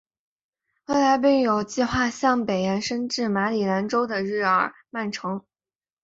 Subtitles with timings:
[0.87, 5.43] 未来并有计画向北延伸至马里兰州的日耳曼镇。